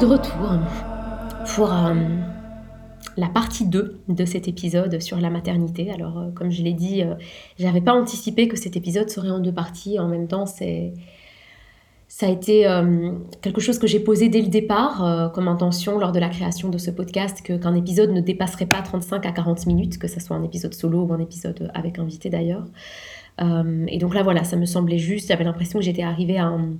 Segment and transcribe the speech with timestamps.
[0.00, 0.52] de retour
[1.54, 1.94] pour euh,
[3.16, 5.90] la partie 2 de cet épisode sur la maternité.
[5.90, 7.14] Alors, euh, comme je l'ai dit, euh,
[7.58, 9.98] j'avais pas anticipé que cet épisode serait en deux parties.
[9.98, 10.92] En même temps, c'est
[12.06, 12.66] ça a été
[13.42, 16.78] quelque chose que j'ai posé dès le départ comme intention lors de la création de
[16.78, 20.34] ce podcast, que, qu'un épisode ne dépasserait pas 35 à 40 minutes, que ce soit
[20.34, 22.64] un épisode solo ou un épisode avec invité d'ailleurs.
[23.38, 25.28] et donc là, voilà, ça me semblait juste.
[25.28, 26.78] J'avais l'impression que j'étais arrivée à un,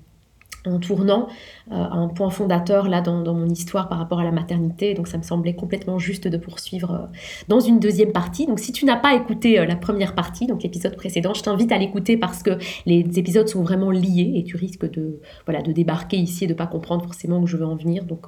[0.66, 1.28] en tournant
[1.70, 4.94] euh, un point fondateur là dans, mon histoire par rapport à la maternité.
[4.94, 7.16] Donc ça me semblait complètement juste de poursuivre euh,
[7.48, 8.46] dans une deuxième partie.
[8.46, 11.72] Donc si tu n'as pas écouté euh, la première partie, donc l'épisode précédent, je t'invite
[11.72, 15.72] à l'écouter parce que les épisodes sont vraiment liés et tu risques de, voilà, de
[15.72, 18.04] débarquer ici et de pas comprendre forcément où je veux en venir.
[18.04, 18.26] Donc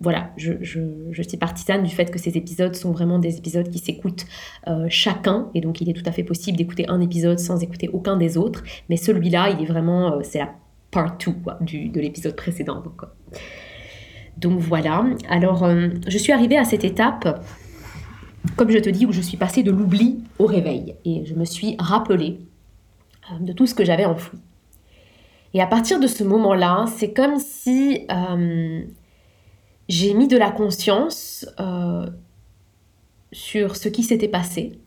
[0.00, 3.78] voilà, je, je, suis partisane du fait que ces épisodes sont vraiment des épisodes qui
[3.78, 4.24] s'écoutent
[4.88, 8.16] chacun et donc il est tout à fait possible d'écouter un épisode sans écouter aucun
[8.16, 8.64] des autres.
[8.88, 10.40] Mais celui-là, il est vraiment, c'est
[10.90, 12.82] part 2 de l'épisode précédent.
[14.36, 15.04] Donc, voilà.
[15.28, 17.44] Alors, euh, je suis arrivée à cette étape,
[18.56, 20.96] comme je te dis, où je suis passée de l'oubli au réveil.
[21.04, 22.40] Et je me suis rappelée
[23.30, 24.38] euh, de tout ce que j'avais enfoui.
[25.52, 28.82] Et à partir de ce moment-là, c'est comme si euh,
[29.88, 31.44] j'ai mis de la conscience
[33.32, 34.78] sur ce qui s'était passé,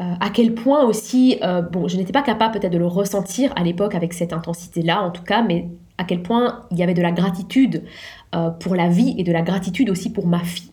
[0.00, 3.62] à quel point aussi, euh, bon, je n'étais pas capable peut-être de le ressentir à
[3.62, 7.02] l'époque avec cette intensité-là, en tout cas, mais à quel point il y avait de
[7.02, 7.84] la gratitude
[8.34, 10.70] euh, pour la vie et de la gratitude aussi pour ma fille.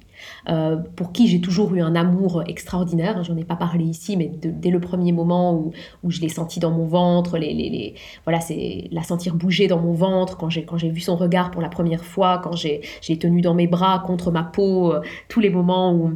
[0.96, 3.22] pour qui j'ai toujours eu un amour extraordinaire.
[3.24, 6.62] J'en ai pas parlé ici, mais dès le premier moment où, où je l'ai senti
[6.62, 10.50] dans mon ventre, les, les, les voilà, c'est la sentir bouger dans mon ventre, quand
[10.50, 12.82] j'ai quand j'ai vu son regard pour la première fois, quand j'ai
[13.20, 14.94] tenu dans mes bras contre ma peau,
[15.28, 16.14] tous les moments où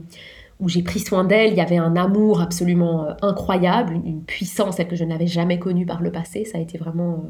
[0.61, 4.77] où j'ai pris soin d'elle, il y avait un amour absolument euh, incroyable, une, puissance
[4.77, 6.45] que je n'avais jamais connue par le passé.
[6.45, 7.25] Ça a été vraiment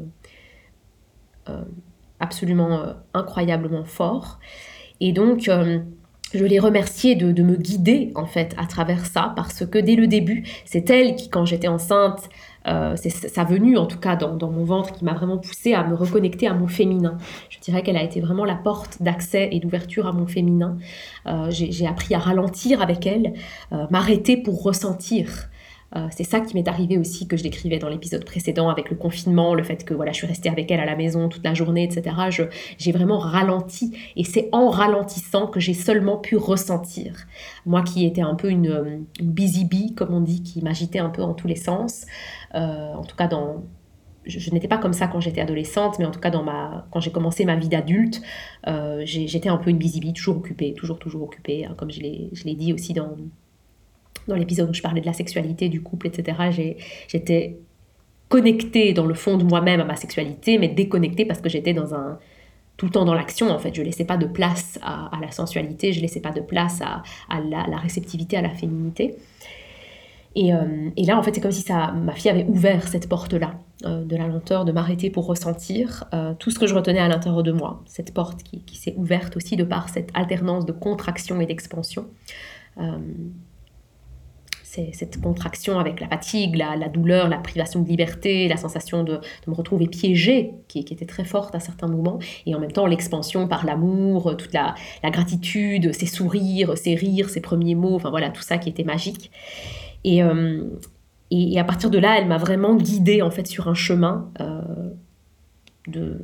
[1.48, 1.64] euh, euh,
[2.20, 4.38] absolument incroyablement fort.
[5.00, 5.50] Et donc,
[6.34, 10.06] je l'ai remerciée de, me guider en fait à travers ça, parce que dès le
[10.06, 12.28] début, c'est elle qui, quand j'étais enceinte,
[12.66, 15.84] euh, c'est sa venue en tout cas dans, mon ventre qui m'a vraiment poussée à
[15.84, 17.16] me reconnecter à mon féminin.
[17.50, 20.78] Je dirais qu'elle a été vraiment la porte d'accès et d'ouverture à mon féminin.
[21.26, 23.34] Euh, j'ai appris à ralentir avec elle,
[23.72, 25.48] euh, m'arrêter pour ressentir.
[25.96, 28.96] Euh, c'est ça qui m'est arrivé aussi que je décrivais dans l'épisode précédent avec le
[28.96, 31.54] confinement, le fait que voilà, je suis restée avec elle à la maison toute la
[31.54, 32.48] journée, etc.
[32.78, 37.26] J'ai vraiment ralenti et c'est en ralentissant que j'ai seulement pu ressentir.
[37.66, 41.22] Moi qui étais un peu une, busy bee, comme on dit, qui m'agitait un peu
[41.22, 42.06] en tous les sens,
[42.54, 43.62] euh, en tout cas dans,
[44.24, 47.00] je, n'étais pas comme ça quand j'étais adolescente, mais en tout cas dans ma, quand
[47.00, 48.22] j'ai commencé ma vie d'adulte,
[48.66, 52.00] euh, j'étais un peu une busy bee, toujours occupée, toujours, toujours occupée, hein, comme je
[52.00, 53.16] l'ai dit aussi dans,
[54.28, 56.72] dans l'épisode où je parlais de la sexualité, du couple, etc.,
[57.08, 57.56] j'étais
[58.28, 62.86] connectée dans le fond de moi-même à ma sexualité, mais déconnectée parce que j'étais tout
[62.86, 63.74] le temps dans l'action en fait.
[63.74, 67.02] Je laissais pas de place à, la sensualité, je laissais pas de place à,
[67.40, 69.16] la, réceptivité, à la féminité.
[70.38, 73.52] Euh, et, là, en fait, c'est comme si ma fille avait ouvert cette porte-là,
[73.84, 77.08] euh, de la lenteur, de m'arrêter pour ressentir euh, tout ce que je retenais à
[77.08, 77.82] l'intérieur de moi.
[77.84, 82.06] Cette porte qui s'est ouverte aussi de par cette alternance de contraction et d'expansion
[84.92, 89.54] cette contraction avec la fatigue, la, douleur, la privation de liberté, la sensation de, me
[89.54, 93.66] retrouver piégée, qui, était très forte à certains moments, et en même temps l'expansion par
[93.66, 94.74] l'amour, toute la,
[95.04, 99.30] gratitude, ses sourires, ses rires, ses premiers mots, enfin voilà, tout ça qui était magique.
[100.04, 100.64] Et, euh,
[101.30, 104.60] et, à partir de là, elle m'a vraiment guidée en fait sur un chemin euh,
[105.86, 106.18] de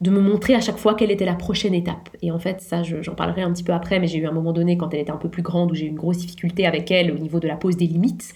[0.00, 2.08] de me montrer à chaque fois quelle était la prochaine étape.
[2.22, 4.52] Et en fait, ça, j'en parlerai un petit peu après, mais j'ai eu un moment
[4.52, 6.90] donné, quand elle était un peu plus grande, où j'ai eu une grosse difficulté avec
[6.90, 8.34] elle au niveau de la pose des limites.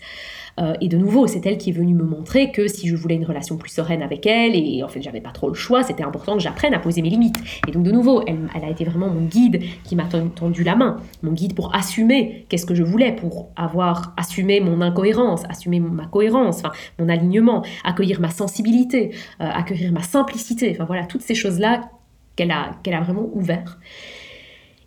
[0.61, 3.17] Euh, et de nouveau, c'est elle qui est venue me montrer que si je voulais
[3.17, 6.05] une relation plus sereine avec elle, et en fait j'avais pas trop le choix, c'était
[6.05, 7.37] important que j'apprenne à poser mes limites.
[7.69, 10.99] Et donc de nouveau, elle, a été vraiment mon guide qui m'a tendu la main,
[11.23, 16.07] mon guide pour assumer qu'est-ce que je voulais, pour avoir assumé mon incohérence, assumer ma
[16.07, 19.11] cohérence, enfin mon alignement, accueillir ma sensibilité,
[19.41, 21.91] euh, accueillir ma simplicité, enfin voilà, toutes ces choses-là
[22.37, 23.79] qu'elle a, a vraiment ouvert.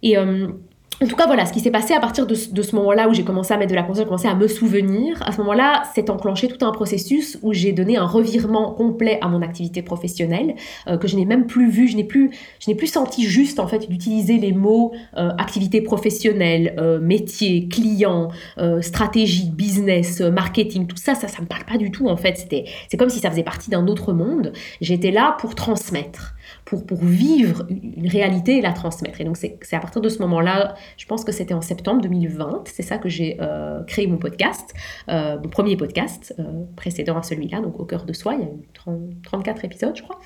[0.04, 0.48] Et euh,
[1.00, 3.24] en tout cas, voilà, ce qui s'est passé à partir de, ce moment-là où j'ai
[3.24, 6.48] commencé à mettre de la conscience, commencé à me souvenir, à ce moment-là, s'est enclenché
[6.48, 10.56] tout un processus où j'ai donné un revirement complet à mon activité professionnelle,
[10.88, 13.60] euh, que je n'ai même plus vu, je n'ai plus, je n'ai plus senti juste
[13.60, 18.30] en fait d'utiliser les mots euh, activité professionnelle, euh, métier, client,
[18.82, 22.38] stratégie, business, marketing, tout ça, ça, ça me parle pas du tout en fait.
[22.38, 24.52] C'était, c'est comme si ça faisait partie d'un autre monde.
[24.82, 26.37] J'étais là pour transmettre.
[26.66, 29.22] Pour, pour vivre une réalité et la transmettre.
[29.22, 32.64] Et donc c'est à partir de ce moment-là, je pense que c'était en septembre 2020,
[32.66, 34.74] c'est ça que j'ai euh, créé mon podcast,
[35.10, 36.44] euh, mon premier podcast euh,
[36.76, 40.04] précédent à celui-là, donc au cœur de soi, il y a eu 34 épisodes je
[40.04, 40.20] crois.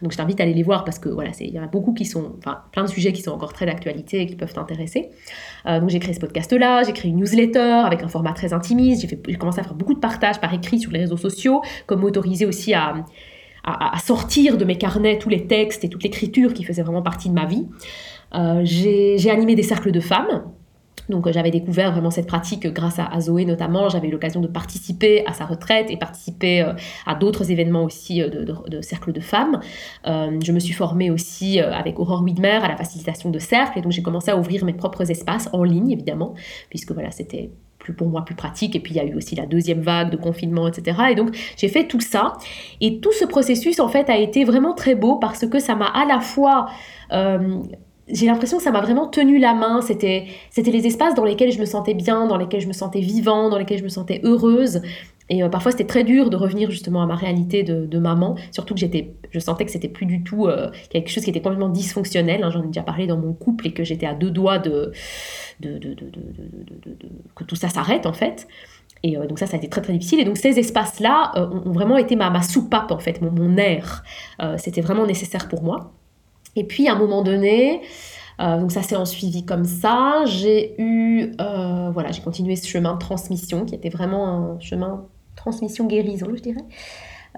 [0.00, 1.92] Donc je t'invite à aller les voir parce que voilà, il y en a beaucoup
[1.92, 5.10] qui sont, enfin plein de sujets qui sont encore très d'actualité et qui peuvent t'intéresser.
[5.66, 9.36] donc j'ai créé ce podcast-là, j'ai créé une newsletter avec un format très intimiste, j'ai
[9.36, 12.74] commencé à faire beaucoup de partages par écrit sur les réseaux sociaux, comme m'autoriser aussi
[12.74, 12.94] à
[13.64, 17.28] à, sortir de mes carnets tous les textes et toute l'écriture qui faisait vraiment partie
[17.28, 17.66] de ma vie.
[18.34, 20.44] Euh, j'ai animé des cercles de femmes.
[21.08, 23.88] Donc j'avais découvert vraiment cette pratique grâce à, Zoé notamment.
[23.88, 26.74] J'avais eu l'occasion de participer à sa retraite et participer euh,
[27.06, 29.60] à d'autres événements aussi euh, de, cercles de femmes.
[30.06, 33.92] je me suis formée aussi avec Aurore Widmer à la facilitation de cercles et donc
[33.92, 36.34] j'ai commencé à ouvrir mes propres espaces en ligne évidemment,
[36.70, 37.50] puisque voilà c'était
[37.82, 38.74] plus pour moi plus pratique.
[38.76, 40.98] Et puis il y a eu aussi la deuxième vague de confinement, etc.
[41.10, 42.34] Et donc j'ai fait tout ça.
[42.80, 45.86] Et tout ce processus en fait a été vraiment très beau parce que ça m'a
[45.86, 46.66] à la fois
[47.12, 47.62] euh,
[48.08, 49.80] j'ai l'impression que ça m'a vraiment tenu la main.
[49.80, 53.00] C'était, c'était les espaces dans lesquels je me sentais bien, dans lesquels je me sentais
[53.00, 54.82] vivant, dans lesquels je me sentais heureuse.
[55.32, 58.36] Et euh, parfois, c'était très dur de revenir justement à ma réalité de, maman.
[58.50, 61.40] Surtout que j'étais, je sentais que c'était plus du tout euh, quelque chose qui était
[61.40, 62.44] complètement dysfonctionnel.
[62.44, 62.50] Hein.
[62.50, 64.92] J'en ai déjà parlé dans mon couple et que j'étais à deux doigts de,
[65.60, 65.78] de,
[67.34, 68.46] que tout ça s'arrête en fait.
[69.02, 70.20] Et euh, donc ça, ça a été très très difficile.
[70.20, 74.04] Et donc ces espaces-là ont, vraiment été ma, ma soupape en fait, mon, air.
[74.58, 75.94] c'était vraiment nécessaire pour moi.
[76.56, 77.80] Et puis à un moment donné,
[78.40, 80.24] euh, donc ça s'est en suivi comme ça.
[80.26, 85.06] J'ai eu, euh, voilà, j'ai continué ce chemin de transmission qui était vraiment un chemin
[85.36, 86.64] transmission guérison, je dirais.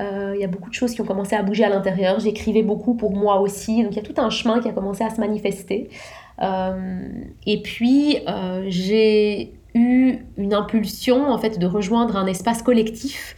[0.00, 2.19] Euh, il y a beaucoup de choses qui ont commencé à bouger à l'intérieur.
[2.19, 3.82] J'écrivais beaucoup pour moi aussi.
[3.82, 5.88] Donc il y a tout un chemin qui a commencé à se manifester.
[7.46, 8.19] et puis
[8.67, 13.37] j'ai eu une impulsion en fait de rejoindre un espace collectif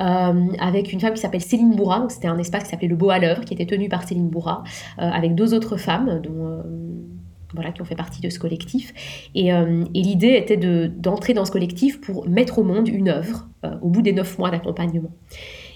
[0.00, 2.06] euh, avec une femme qui s'appelle Céline Bourra.
[2.08, 4.64] C'était un espace qui s'appelait Le Beau à l'œuvre, qui était tenu par Céline Bourra,
[4.98, 6.62] euh, avec deux autres femmes, dont euh,
[7.54, 8.92] voilà, qui ont fait partie de ce collectif.
[9.34, 10.56] Et, et l'idée était
[10.88, 13.48] d'entrer dans ce collectif pour mettre au monde une œuvre
[13.82, 15.10] au bout des neuf mois d'accompagnement.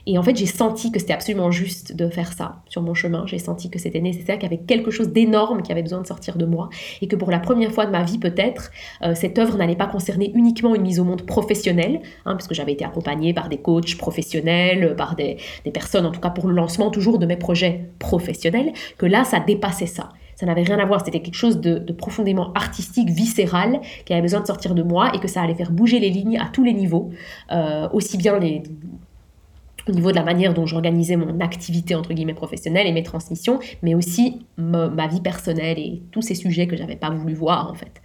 [0.06, 3.24] Et en fait, j'ai senti que c'était absolument juste de faire ça sur mon chemin.
[3.26, 6.06] J'ai senti que c'était nécessaire, qu'il y avait quelque chose d'énorme qui avait besoin de
[6.06, 6.68] sortir de moi.
[7.00, 8.70] Et que pour la première fois de ma vie, peut-être,
[9.02, 12.54] euh, cette œuvre n'allait pas concerner uniquement une mise au monde professionnelle, hein, parce que
[12.54, 16.48] j'avais été accompagnée par des coachs professionnels, par des, des personnes, en tout cas pour
[16.48, 20.10] le lancement toujours de mes projets professionnels, que là, ça dépassait ça.
[20.36, 24.40] Ça n'avait rien à voir, c'était quelque chose de, profondément artistique, viscéral, qui avait besoin
[24.40, 26.72] de sortir de moi et que ça allait faire bouger les lignes à tous les
[26.72, 27.10] niveaux,
[27.52, 32.86] euh, aussi bien au niveau de la manière dont j'organisais mon activité entre guillemets professionnelle
[32.86, 37.10] et mes transmissions, mais aussi ma, vie personnelle et tous ces sujets que j'avais pas
[37.10, 38.00] voulu voir en fait.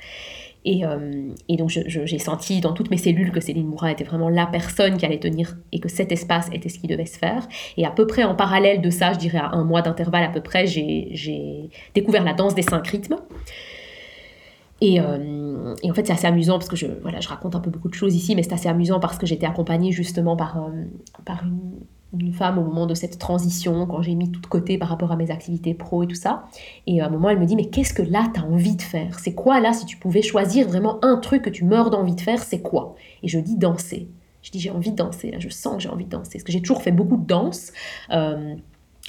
[0.66, 4.30] Et, euh, et donc j'ai senti dans toutes mes cellules que Céline Moura était vraiment
[4.30, 7.48] la personne qui allait tenir et que cet espace était ce qui devait se faire.
[7.78, 10.30] Et à peu près en parallèle de ça, je dirais à un mois d'intervalle à
[10.30, 13.16] peu près, j'ai découvert la danse des cinq rythmes.
[14.82, 17.70] Euh, et, en fait, c'est assez amusant parce que je, voilà, je raconte un peu
[17.70, 20.86] beaucoup de choses ici, mais c'est assez amusant parce que j'étais accompagnée justement par, euh,
[21.26, 21.72] par une,
[22.34, 25.16] femme au moment de cette transition, quand j'ai mis tout de côté par rapport à
[25.16, 26.46] mes activités pro et tout ça.
[26.88, 28.82] Et à un moment, elle me dit, mais qu'est-ce que là, tu as envie de
[28.82, 29.20] faire?
[29.20, 32.22] C'est quoi là, si tu pouvais choisir vraiment un truc que tu meurs d'envie de
[32.22, 32.96] faire, c'est quoi?
[33.24, 34.08] Et je dis danser.
[34.42, 36.32] Je dis, j'ai envie de danser, là, je sens que j'ai envie de danser.
[36.34, 37.74] Parce que j'ai toujours fait beaucoup de danse.
[38.12, 38.56] Euh,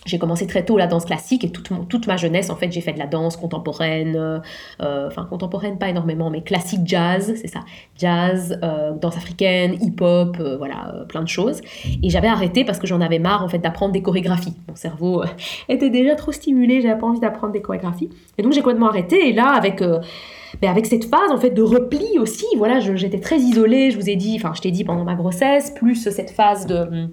[0.07, 2.81] j'ai commencé très tôt la danse classique et toute, toute ma jeunesse, en fait, j'ai
[2.81, 7.61] fait de la danse contemporaine, euh, enfin contemporaine pas énormément, mais classique jazz, c'est ça,
[7.99, 11.61] jazz, euh, danse africaine, hip-hop, euh, voilà, plein de choses.
[12.03, 14.55] Et j'avais arrêté parce que j'en avais marre, en fait, d'apprendre des chorégraphies.
[14.69, 15.23] Mon cerveau
[15.69, 18.11] était déjà trop stimulé, j'avais pas envie d'apprendre des chorégraphies.
[18.39, 19.29] Et donc j'ai complètement arrêté.
[19.29, 19.83] Et là, avec
[20.61, 24.09] ben avec cette phase en fait de repli aussi, voilà, j'étais très isolée, je vous
[24.09, 27.11] ai dit, enfin je t'ai dit pendant ma grossesse, plus cette phase de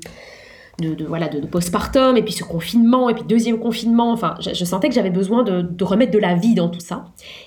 [0.79, 4.11] de, voilà, de, postpartum, et puis ce confinement, et puis deuxième confinement.
[4.11, 7.05] Enfin, je, sentais que j'avais besoin de, remettre de la vie dans tout ça.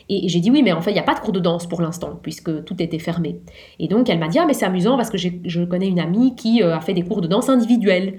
[0.09, 1.67] Et, j'ai dit oui, mais en fait, il n'y a pas de cours de danse
[1.67, 3.41] pour l'instant, puisque tout était fermé.
[3.79, 6.35] Et donc, elle m'a dit, ah, mais c'est amusant parce que je connais une amie
[6.35, 8.19] qui euh, a fait des cours de danse individuels.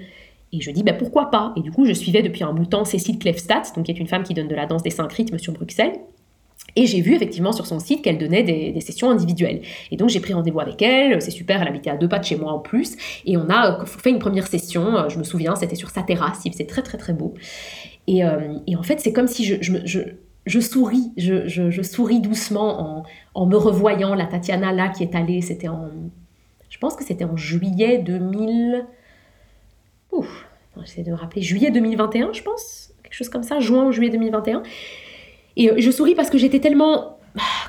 [0.52, 1.52] Et je dis, ben pourquoi pas?
[1.56, 3.98] Et du coup, je suivais depuis un bout de temps Cécile Klefstadt, donc qui est
[3.98, 5.98] une femme qui donne de la danse des cinq rythmes sur Bruxelles.
[6.74, 9.62] Et j'ai vu effectivement sur son site qu'elle donnait des, sessions individuelles.
[9.90, 12.24] Et donc j'ai pris rendez-vous avec elle, c'est super, elle habitait à deux pas de
[12.24, 12.96] chez moi en plus.
[13.26, 16.42] Et on a fait une première session, euh, je me souviens, c'était sur sa terrasse,
[16.42, 17.34] faisait très très très beau.
[18.06, 24.14] Et, euh, en fait c'est comme si je, souris, je, souris doucement en, me revoyant
[24.14, 25.90] la Tatiana là qui est allée, c'était en...
[26.70, 28.86] Je pense que c'était en juillet 2000...
[30.10, 30.46] Ouf,
[30.80, 34.10] j'essaie de me rappeler, juillet 2021 je pense, quelque chose comme ça, juin ou juillet
[34.10, 34.62] 2021.
[35.56, 37.18] Et euh, je souris parce que j'étais tellement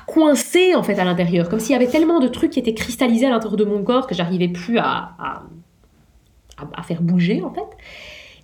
[0.06, 3.26] coincée en fait à l'intérieur, comme s'il y avait tellement de trucs qui étaient cristallisés
[3.26, 7.62] à l'intérieur de mon corps que j'arrivais plus à, à, faire bouger en fait.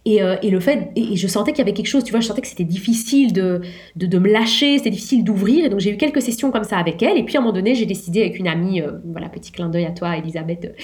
[0.06, 2.20] Et, euh, et, le fait, et, je sentais qu'il y avait quelque chose, tu vois,
[2.20, 3.60] je sentais que c'était difficile de,
[3.96, 5.66] de, de, me lâcher, c'était difficile d'ouvrir.
[5.66, 7.18] Et donc j'ai eu quelques sessions comme ça avec elle.
[7.18, 9.68] Et puis à un moment donné, j'ai décidé avec une amie, euh, voilà, petit clin
[9.68, 10.74] d'œil à toi, Elisabeth,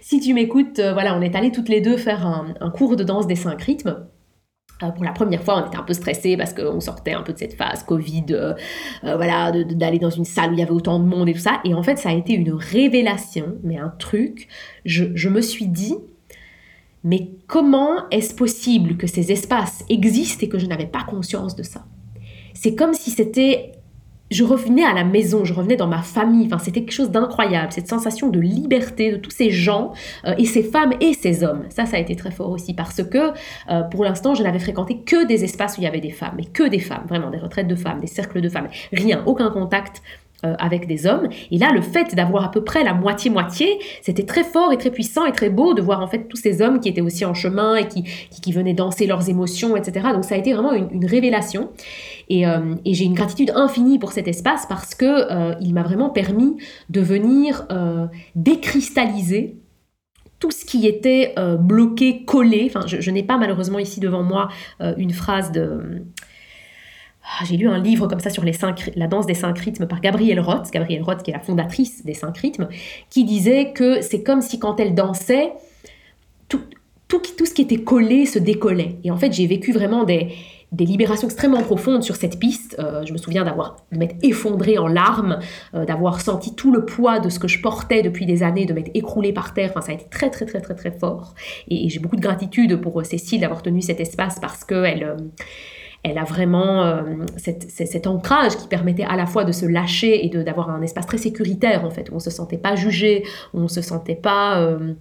[0.00, 3.04] si tu m'écoutes, voilà, on est allés toutes les deux faire un, un cours de
[3.04, 4.06] danse des cinq rythmes
[4.90, 7.38] pour la première fois, on était un peu stressé parce qu'on sortait un peu de
[7.38, 8.54] cette phase Covid,
[9.02, 11.60] voilà, d'aller dans une salle où il y avait autant de monde et tout ça.
[11.64, 14.48] Et en fait, ça a été une révélation, mais un truc.
[14.84, 15.94] Je me suis dit,
[17.04, 21.62] mais comment est-ce possible que ces espaces existent et que je n'avais pas conscience de
[21.62, 21.84] ça?
[22.54, 23.72] C'est comme si c'était...
[24.32, 27.70] Je revenais à la maison, je revenais dans ma famille, enfin, c'était quelque chose d'incroyable,
[27.70, 29.92] cette sensation de liberté de tous ces gens,
[30.24, 31.64] euh, et ces femmes et ces hommes.
[31.68, 33.32] Ça, ça a été très fort aussi, parce que
[33.68, 36.36] euh, pour l'instant, je n'avais fréquenté que des espaces où il y avait des femmes,
[36.38, 39.50] et que des femmes, vraiment, des retraites de femmes, des cercles de femmes, rien, aucun
[39.50, 40.02] contact
[40.44, 41.28] euh, avec des hommes.
[41.52, 44.90] Et là, le fait d'avoir à peu près la moitié-moitié, c'était très fort et très
[44.90, 47.32] puissant et très beau de voir en fait tous ces hommes qui étaient aussi en
[47.32, 50.08] chemin et qui, qui, venaient danser leurs émotions, etc.
[50.12, 51.70] Donc ça a été vraiment une, révélation.
[52.28, 55.84] Et, euh, et j'ai une gratitude infinie pour cet espace parce que euh, il m'a
[55.84, 56.56] vraiment permis
[56.90, 57.68] de venir
[58.34, 59.58] décristalliser
[60.40, 62.68] tout ce qui était bloqué, collé.
[62.68, 64.48] Enfin, je, n'ai pas malheureusement ici devant moi
[64.96, 66.02] une phrase de
[67.44, 70.00] j'ai lu un livre comme ça sur les cinq, la danse des cinq rythmes par
[70.00, 72.68] Gabrielle Roth, Gabrielle Roth qui est la fondatrice des cinq rythmes,
[73.10, 75.52] qui disait que c'est comme si quand elle dansait,
[76.48, 76.60] tout,
[77.08, 78.96] tout, tout, ce qui était collé se décollait.
[79.04, 80.34] Et en fait, j'ai vécu vraiment des,
[80.72, 82.76] des libérations extrêmement profondes sur cette piste.
[82.78, 85.38] Euh, je me souviens d'avoir de m'être effondrée en larmes,
[85.74, 88.72] euh, d'avoir senti tout le poids de ce que je portais depuis des années, de
[88.72, 89.70] m'être écroulée par terre.
[89.70, 91.34] Enfin, ça a été très très très très très fort.
[91.68, 95.16] Et, j'ai beaucoup de gratitude pour euh, Cécile d'avoir tenu cet espace parce que elle
[96.02, 97.02] elle a vraiment euh,
[97.36, 101.18] cet ancrage qui permettait à la fois de se lâcher et d'avoir un espace très
[101.18, 104.60] sécuritaire en fait, où on se sentait pas jugé, où on se sentait pas...
[104.60, 104.94] Euh,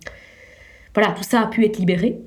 [0.93, 2.19] voilà, tout ça a pu être libéré.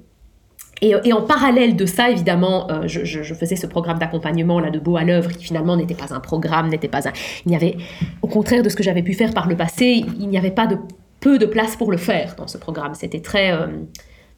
[0.80, 4.70] Et, et, en parallèle de ça, évidemment, euh, je, je, faisais ce programme d'accompagnement là
[4.70, 7.12] de Beau à l'œuvre, qui finalement n'était pas un programme, n'était pas un.
[7.46, 7.76] Il n'y avait,
[8.22, 10.66] au contraire de ce que j'avais pu faire par le passé, il n'y avait pas
[10.66, 10.76] de
[11.20, 12.94] peu de place pour le faire dans ce programme.
[12.94, 13.52] C'était très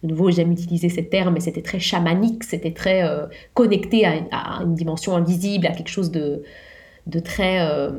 [0.07, 4.63] de nouveau, j'aime utiliser ces termes, mais c'était très chamanique, c'était très euh, connecté à,
[4.63, 6.43] une dimension invisible, à quelque chose de,
[7.25, 7.61] très.
[7.61, 7.91] Euh,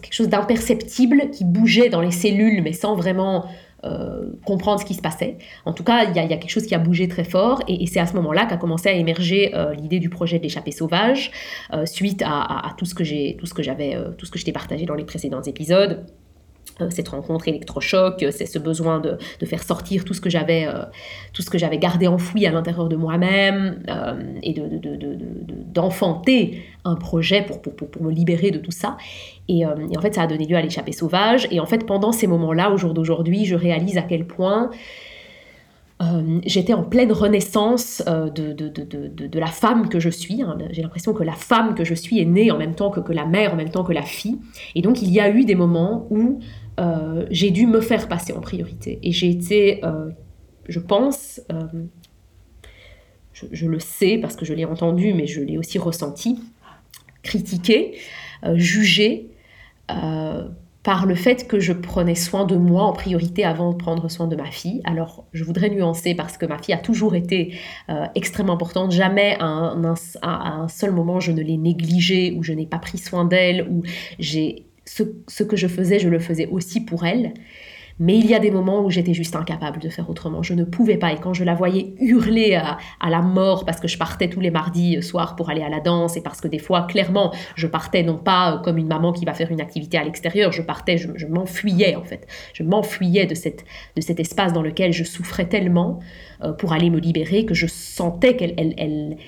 [0.00, 3.46] quelque chose d'imperceptible qui bougeait dans les cellules, mais sans vraiment.
[3.82, 5.38] Euh, comprendre ce qui se passait.
[5.64, 7.98] En tout cas, il y, a quelque chose qui a bougé très fort et, c'est
[7.98, 11.30] à ce moment-là qu'a commencé à émerger l'idée du projet de l'échappée sauvage
[11.86, 14.44] suite à, à, tout ce que j'ai, tout ce que j'avais, tout ce que je
[14.44, 16.04] t'ai partagé dans les précédents épisodes
[16.88, 20.84] cette rencontre électrochoc, euh, c'est ce besoin de, faire sortir tout ce que j'avais euh,
[21.32, 23.82] tout ce que j'avais gardé enfoui à l'intérieur de moi-même
[24.42, 24.54] et
[25.74, 28.96] d'enfanter un projet pour, pour, pour, me libérer de tout ça.
[29.48, 31.48] Et, en fait, ça a donné lieu à l'échappée sauvage.
[31.50, 34.70] Et en fait, pendant ces moments-là, au jour d'aujourd'hui, je réalise à quel point
[36.46, 40.42] j'étais en pleine renaissance de, de, de, de, la femme que je suis.
[40.42, 40.56] Hein.
[40.70, 43.12] J'ai l'impression que la femme que je suis est née en même temps que, que,
[43.12, 44.38] la mère, en même temps que la fille.
[44.74, 46.40] Et donc il y a eu des moments où
[46.80, 48.98] euh, j'ai dû me faire passer en priorité.
[49.02, 50.10] Et j'ai été, euh,
[50.68, 51.64] je pense, euh,
[53.32, 56.40] je, le sais parce que je l'ai entendu, mais je l'ai aussi ressenti,
[57.22, 57.98] critiqué,
[58.54, 59.30] jugé
[60.82, 64.26] par le fait que je prenais soin de moi en priorité avant de prendre soin
[64.26, 64.80] de ma fille.
[64.84, 67.54] Alors, je voudrais nuancer parce que ma fille a toujours été
[68.14, 68.92] extrêmement importante.
[68.92, 72.78] Jamais à un, à un, seul moment je ne l'ai négligée ou je n'ai pas
[72.78, 73.82] pris soin d'elle ou
[74.18, 74.69] j'ai
[75.26, 77.32] ce, que je faisais, je le faisais aussi pour elle.
[77.98, 80.42] Mais il y a des moments où j'étais juste incapable de faire autrement.
[80.42, 81.12] Je ne pouvais pas.
[81.12, 82.78] Et quand je la voyais hurler à,
[83.10, 85.80] la mort parce que je partais tous les mardis euh, soirs pour aller à la
[85.80, 89.12] danse et parce que des fois, clairement, je partais non pas euh, comme une maman
[89.12, 92.26] qui va faire une activité à l'extérieur, je partais, je, m'enfuyais en fait.
[92.54, 93.66] Je m'enfuyais de, cette,
[93.96, 96.00] de cet espace dans lequel je souffrais tellement
[96.42, 98.54] euh, pour aller me libérer que je sentais qu'elle...
[98.56, 99.18] elle,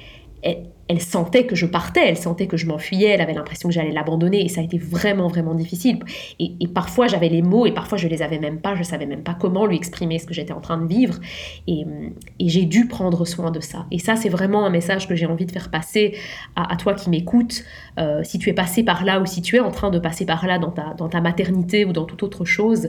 [0.42, 3.92] elle sentait que je partais, elle sentait que je m'enfuyais, elle avait l'impression que j'allais
[3.92, 6.00] l'abandonner et ça a été vraiment vraiment difficile.
[6.38, 9.22] Et, parfois j'avais les mots et parfois je les avais même pas, je savais même
[9.22, 11.18] pas comment lui exprimer ce que j'étais en train de vivre
[11.66, 11.84] et,
[12.40, 13.86] j'ai dû prendre soin de ça.
[13.90, 16.16] Et ça c'est vraiment un message que j'ai envie de faire passer
[16.56, 17.64] à, toi qui m'écoutes.
[17.98, 20.26] Euh, si tu es passé par là ou si tu es en train de passer
[20.26, 22.88] par là dans ta maternité ou dans toute autre chose,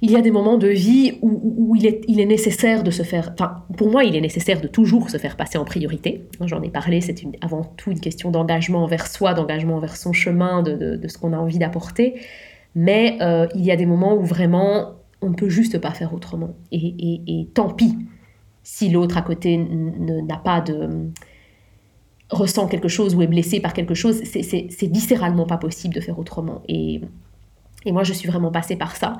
[0.00, 3.64] il y a des moments de vie où, il, est, nécessaire de se faire, enfin
[3.76, 6.24] pour moi il est nécessaire de toujours se faire passer en priorité.
[6.44, 10.62] J'en ai parlé, c'est avant tout une question d'engagement envers soi, d'engagement envers son chemin,
[10.62, 12.14] de, ce qu'on a envie d'apporter.
[12.76, 16.14] Mais euh, il y a des moments où vraiment on ne peut juste pas faire
[16.14, 16.54] autrement.
[16.70, 17.96] Et, tant pis
[18.62, 21.10] si l'autre à côté n'a pas de
[22.30, 26.20] ressent quelque chose ou est blessé par quelque chose, c'est viscéralement pas possible de faire
[26.20, 26.62] autrement.
[26.68, 27.00] Et
[27.86, 29.16] moi je suis vraiment passée par ça.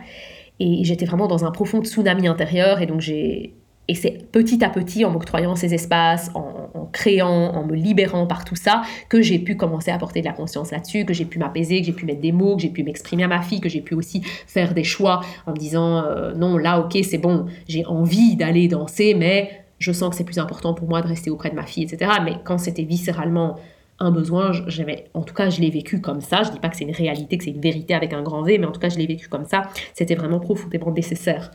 [0.61, 2.83] Et j'étais vraiment dans un profond tsunami intérieur.
[2.83, 3.55] Et donc j'ai
[3.89, 8.45] et c'est petit à petit, en m'octroyant ces espaces, en, créant, en me libérant par
[8.45, 11.39] tout ça, que j'ai pu commencer à porter de la conscience là-dessus, que j'ai pu
[11.39, 13.69] m'apaiser, que j'ai pu mettre des mots, que j'ai pu m'exprimer à ma fille, que
[13.71, 17.47] j'ai pu aussi faire des choix en me disant euh, non, là, ok, c'est bon,
[17.67, 21.31] j'ai envie d'aller danser, mais je sens que c'est plus important pour moi de rester
[21.31, 22.13] auprès de ma fille, etc.
[22.23, 23.57] Mais quand c'était viscéralement
[24.01, 26.43] un besoin, j'avais, en tout cas, je l'ai vécu comme ça.
[26.45, 28.59] Je dis pas que c'est une réalité, que c'est une vérité avec un grand V,
[28.59, 29.63] mais en tout cas, je l'ai vécu comme ça.
[29.95, 31.51] C'était vraiment profondément nécessaire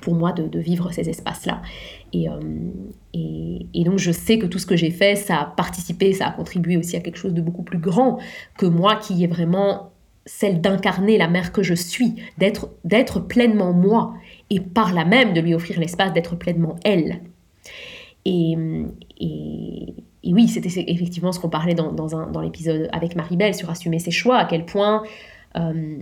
[0.00, 1.62] pour moi de, vivre ces espaces-là.
[2.14, 2.40] Euh,
[3.14, 6.26] et, et, donc je sais que tout ce que j'ai fait, ça a participé, ça
[6.26, 8.18] a contribué aussi à quelque chose de beaucoup plus grand
[8.58, 9.92] que moi qui est vraiment
[10.26, 14.14] celle d'incarner la mère que je suis, d'être, d'être pleinement moi,
[14.50, 17.20] et par là même de lui offrir l'espace d'être pleinement elle.
[18.24, 18.56] Et,
[20.24, 24.38] oui, c'était effectivement ce qu'on parlait dans, dans, l'épisode avec Marie-Belle sur assumer ses choix,
[24.38, 25.02] à quel point
[25.56, 25.98] euh,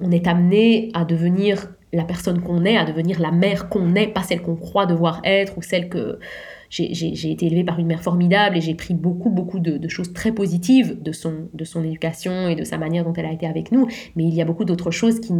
[0.00, 4.06] on, est amené à devenir la personne qu'on est, à devenir la mère qu'on est,
[4.06, 6.20] pas celle qu'on croit devoir être ou celle que
[6.68, 10.30] j'ai été élevée par une mère formidable et j'ai pris beaucoup, beaucoup de, choses très
[10.30, 13.72] positives de son, de son éducation et de sa manière dont elle a été avec
[13.72, 13.88] nous.
[14.14, 15.32] Mais il y a beaucoup d'autres choses qui,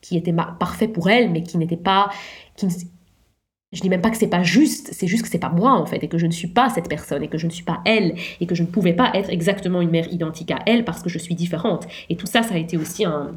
[0.00, 2.10] qui étaient parfaites pour elle, mais qui n'étaient pas.
[3.72, 5.86] Je dis même pas que c'est pas juste, c'est juste que c'est pas moi en
[5.86, 7.80] fait, et que je ne suis pas cette personne, et que je ne suis pas
[7.84, 11.02] elle, et que je ne pouvais pas être exactement une mère identique à elle parce
[11.02, 11.86] que je suis différente.
[12.10, 13.32] Et tout ça, ça a été aussi un,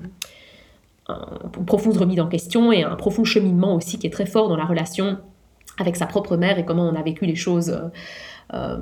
[1.08, 4.58] un profonde remise en question et un profond cheminement aussi qui est très fort dans
[4.58, 5.18] la relation
[5.78, 7.90] avec sa propre mère et comment on a vécu les choses, euh,
[8.54, 8.78] euh,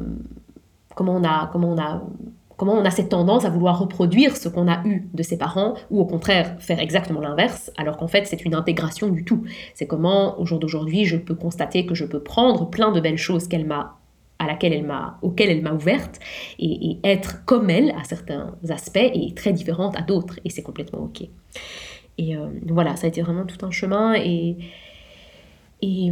[0.96, 2.02] comment, on a, comment, on a,
[2.64, 5.74] comment on a cette tendance à vouloir reproduire ce qu'on a eu de ses parents
[5.92, 9.44] ou au contraire faire exactement l'inverse alors qu'en fait c'est une intégration du tout.
[9.74, 13.18] C'est comment au jour d'aujourd'hui je peux constater que je peux prendre plein de belles
[13.18, 13.98] choses qu'elle m'a
[14.40, 16.22] à laquelle elle m'a, auquel elle m'a ouverte
[16.58, 21.00] et, être comme elle à certains aspects et très différente à d'autres et c'est complètement
[21.00, 21.28] ok.
[22.18, 24.14] Et euh, voilà, ça a été vraiment tout un chemin.
[24.14, 24.56] Et,
[25.82, 26.12] et,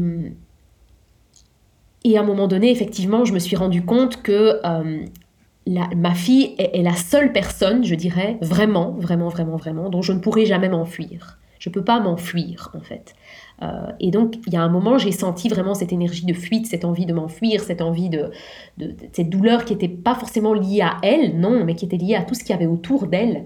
[2.04, 5.06] et, à un moment donné, effectivement, je me suis rendu compte que euh,
[5.68, 10.20] ma fille est, la seule personne, je dirais, vraiment, vraiment, vraiment, vraiment, dont je ne
[10.20, 11.38] pourrai jamais m'enfuir.
[11.60, 13.14] Je ne peux pas m'enfuir, en fait.
[13.62, 16.66] Euh, et donc, il y a un moment, j'ai senti vraiment cette énergie de fuite,
[16.66, 18.32] cette envie de m'enfuir, cette envie de,
[18.80, 22.16] de, cette douleur qui n'était pas forcément liée à elle, non, mais qui était liée
[22.16, 23.46] à tout ce qu'il y avait autour d'elle,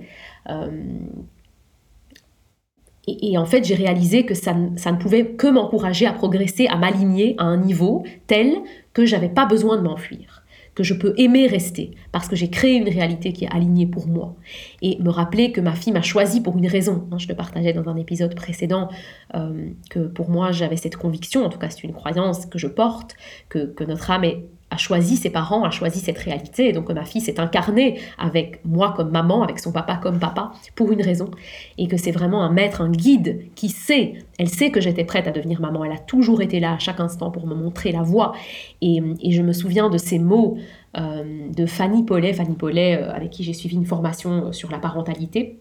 [3.08, 7.36] et, en fait, j'ai réalisé que ça, ne pouvait que m'encourager à progresser, à m'aligner
[7.38, 8.56] à un niveau tel
[8.94, 10.35] que j'avais pas besoin de m'enfuir,
[10.76, 14.08] que je peux aimer rester, parce que j'ai créé une réalité qui est alignée pour
[14.08, 14.36] moi.
[14.82, 17.08] Et me rappeler que ma fille m'a choisi pour une raison.
[17.12, 18.90] Hein, je le partageais dans un épisode précédent,
[19.36, 22.68] euh, que pour moi j'avais cette conviction, en tout cas c'est une croyance que je
[22.68, 23.16] porte,
[23.50, 26.70] que, que notre âme est a choisi ses parents, a choisi cette réalité.
[26.70, 30.52] Et donc ma fille s'est incarnée avec moi comme maman, avec son papa comme papa,
[30.76, 31.30] pour une raison.
[31.78, 35.28] Et que c'est vraiment un maître, un guide qui sait, elle sait que j'étais prête
[35.28, 35.86] à devenir maman.
[35.86, 38.34] Elle a toujours été là à chaque instant pour me montrer la voie.
[38.82, 40.58] Et, je me souviens de ces mots
[40.98, 41.24] euh,
[41.56, 45.60] de Fanny Paulet, Fanny Paulet euh, avec qui j'ai suivi une formation sur la parentalité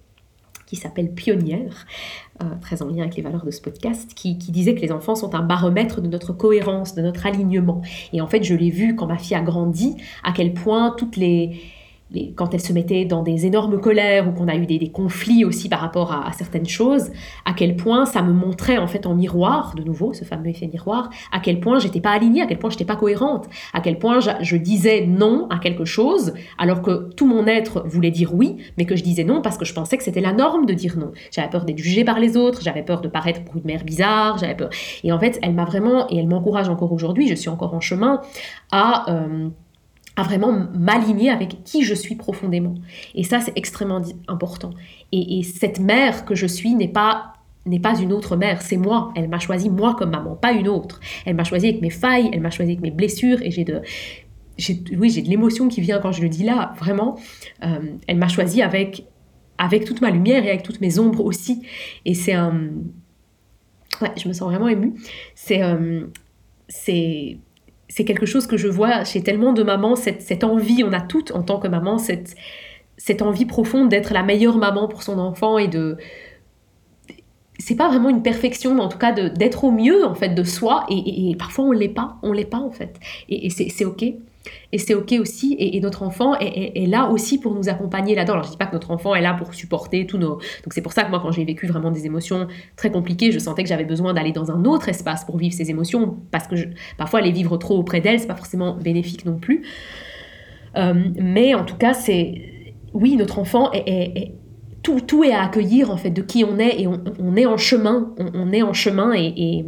[0.66, 1.86] qui s'appelle Pionnière,
[2.42, 4.92] euh, très en lien avec les valeurs de ce podcast, qui, qui, disait que les
[4.92, 7.82] enfants sont un baromètre de notre cohérence, de notre alignement.
[8.12, 11.16] Et en fait, je l'ai vu quand ma fille a grandi, à quel point toutes
[11.16, 11.60] les,
[12.36, 15.68] quand elle se mettait dans des énormes colères ou qu'on a eu des, conflits aussi
[15.68, 17.10] par rapport à, certaines choses,
[17.44, 20.66] à quel point ça me montrait en fait en miroir, de nouveau ce fameux effet
[20.66, 23.98] miroir, à quel point j'étais pas alignée, à quel point j'étais pas cohérente, à quel
[23.98, 28.56] point je, disais non à quelque chose alors que tout mon être voulait dire oui,
[28.78, 30.96] mais que je disais non parce que je pensais que c'était la norme de dire
[30.96, 31.12] non.
[31.30, 34.38] J'avais peur d'être jugée par les autres, j'avais peur de paraître pour une mère bizarre,
[34.38, 34.70] j'avais peur.
[35.02, 37.80] Et en fait, elle m'a vraiment, et elle m'encourage encore aujourd'hui, je suis encore en
[37.80, 38.20] chemin,
[38.70, 39.10] à...
[39.10, 39.48] Euh,
[40.16, 42.74] à vraiment m'aligner avec qui je suis profondément.
[43.14, 44.70] Et ça, c'est extrêmement important.
[45.12, 47.32] Et, cette mère que je suis n'est pas
[47.66, 49.10] n'est pas une autre mère, c'est moi.
[49.16, 51.00] Elle m'a choisi moi comme maman, pas une autre.
[51.24, 53.80] Elle m'a choisi avec mes failles, elle m'a choisi avec mes blessures, et j'ai de,
[54.96, 57.18] oui, j'ai l'émotion qui vient quand je le dis là, vraiment.
[57.62, 59.06] Euh, elle m'a choisi avec
[59.56, 61.62] avec toute ma lumière et avec toutes mes ombres aussi.
[62.04, 62.70] Et c'est un,
[64.00, 64.94] ouais, je me sens vraiment émue.
[65.34, 66.06] C'est euh,
[66.68, 67.38] c'est
[67.88, 71.32] c'est quelque chose que je vois chez tellement de mamans, cette, envie, on a toutes
[71.32, 72.34] en tant que maman, cette,
[72.96, 75.96] cette envie profonde d'être la meilleure maman pour son enfant et de...
[77.58, 80.42] C'est pas vraiment une perfection, mais en tout cas d'être au mieux en fait de
[80.42, 84.04] soi, et, parfois on l'est pas, on l'est pas en fait, et, et c'est ok.
[84.72, 88.34] Et c'est ok aussi, et, notre enfant est, là aussi pour nous accompagner là-dedans.
[88.34, 90.34] Alors je dis pas que notre enfant est là pour supporter tous nos...
[90.34, 93.38] Donc c'est pour ça que moi quand j'ai vécu vraiment des émotions très compliquées, je
[93.38, 96.56] sentais que j'avais besoin d'aller dans un autre espace pour vivre ces émotions, parce que
[96.98, 99.62] parfois les vivre trop auprès d'elle, c'est pas forcément bénéfique non plus.
[100.76, 102.50] Euh, mais en tout cas, c'est...
[102.92, 104.34] Oui, notre enfant est,
[104.84, 108.12] tout, est à accueillir en fait de qui on est et on, est en chemin,
[108.18, 109.64] on, est en chemin et,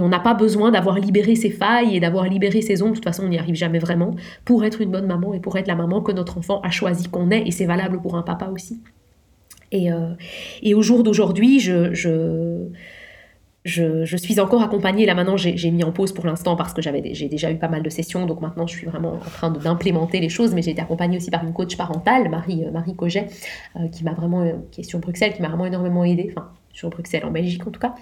[0.00, 2.92] on n'a pas besoin d'avoir libéré ses failles et d'avoir libéré ses ombres.
[2.92, 5.56] De toute façon, on n'y arrive jamais vraiment pour être une bonne maman et pour
[5.58, 8.22] être la maman que notre enfant a choisi qu'on est et c'est valable pour un
[8.22, 8.80] papa aussi.
[9.70, 10.14] Et, euh,
[10.62, 12.68] et au jour d'aujourd'hui, je
[13.64, 15.06] je, suis encore accompagnée.
[15.06, 17.82] Là maintenant, j'ai mis en pause pour l'instant parce que j'ai déjà eu pas mal
[17.82, 18.26] de sessions.
[18.26, 20.54] Donc maintenant, je suis vraiment en train d'implémenter les choses.
[20.54, 23.26] Mais j'ai été accompagnée aussi par une coach parentale, Marie, euh, Marie Coget,
[23.76, 26.32] euh, qui m'a vraiment, euh, qui est sur Bruxelles, qui m'a vraiment énormément aidée.
[26.36, 27.94] Enfin, sur Bruxelles, en Belgique en tout cas,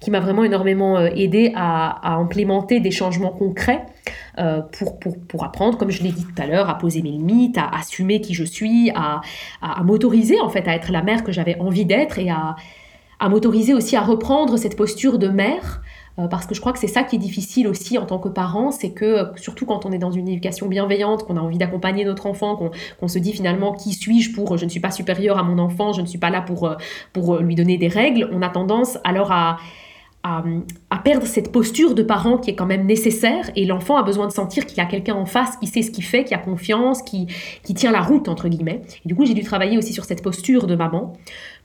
[0.00, 3.84] qui m'a vraiment énormément aidée à, implémenter des changements concrets
[4.72, 7.58] pour, pour, pour, apprendre, comme je l'ai dit tout à l'heure, à poser mes limites,
[7.58, 9.20] à assumer qui je suis, à,
[9.60, 12.56] à m'autoriser en fait à être la mère que j'avais envie d'être et à
[13.20, 15.82] à m'autoriser aussi à reprendre cette posture de mère,
[16.18, 18.28] euh, parce que je crois que c'est ça qui est difficile aussi en tant que
[18.28, 21.58] parent, c'est que euh, surtout quand on est dans une éducation bienveillante, qu'on a envie
[21.58, 25.38] d'accompagner notre enfant, qu'on se dit finalement qui suis-je pour je ne suis pas supérieur
[25.38, 26.74] à mon enfant, je ne suis pas là pour, euh,
[27.12, 29.56] pour lui donner des règles, on a tendance alors à
[30.24, 30.42] à,
[31.04, 34.32] perdre cette posture de parent qui est quand même nécessaire et l'enfant a besoin de
[34.32, 37.02] sentir qu'il y a quelqu'un en face qui sait ce qu'il fait, qui a confiance,
[37.02, 37.26] qui,
[37.62, 38.80] qui tient la route entre guillemets.
[39.04, 41.12] Et du coup j'ai dû travailler aussi sur cette posture de maman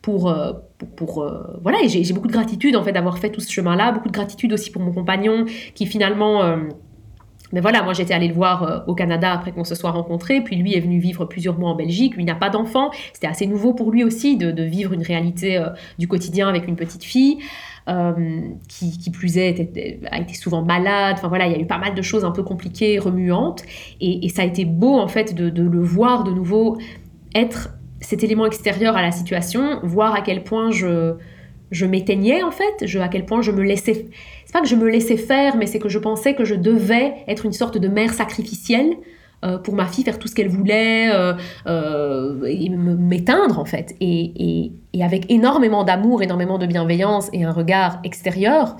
[0.01, 0.53] pour, euh,
[0.95, 3.91] pour, euh, voilà et j'ai beaucoup de gratitude en fait d'avoir fait tout ce chemin-là,
[3.91, 6.57] beaucoup de gratitude aussi pour mon compagnon qui finalement euh,
[7.51, 10.55] mais voilà, moi j'étais allée le voir au Canada après qu'on se soit rencontrés, puis
[10.55, 13.73] lui est venu vivre plusieurs mois en Belgique, lui n'a pas d'enfant, c'était assez nouveau
[13.73, 15.59] pour lui aussi de, vivre une réalité
[15.97, 17.39] du quotidien avec une petite fille.
[17.89, 21.15] Euh, qui, plus est a été souvent malade.
[21.17, 23.63] Enfin voilà, il y a eu pas mal de choses un peu compliquées, remuantes.
[23.99, 26.77] Et, ça a été beau en fait de, le voir de nouveau
[27.33, 27.69] être
[28.01, 31.15] cet élément extérieur à la situation, voir à quel point je,
[31.71, 34.07] je m'éteignais en fait, je, à quel point je me laissais.
[34.45, 37.13] C'est pas que je me laissais faire, mais c'est que je pensais que je devais
[37.27, 38.97] être une sorte de mère sacrificielle
[39.45, 41.33] euh, pour ma fille faire tout ce qu'elle voulait euh,
[41.65, 43.95] euh, et m'éteindre en fait.
[44.01, 48.75] Et, avec énormément d'amour, énormément de bienveillance et un regard extérieur,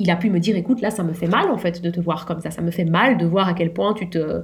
[0.00, 2.00] il a pu me dire écoute là ça me fait mal en fait de te
[2.00, 4.42] voir comme ça, ça me fait mal de voir à quel point tu te,